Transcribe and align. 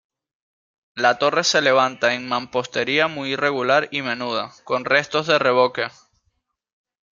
La 0.95 1.19
torre 1.19 1.43
se 1.43 1.61
levanta 1.61 2.15
en 2.15 2.27
mampostería 2.27 3.07
muy 3.07 3.33
irregular 3.33 3.87
y 3.91 4.01
menuda, 4.01 4.51
con 4.63 4.83
restos 4.83 5.27
de 5.27 5.37
revoque. 5.37 5.89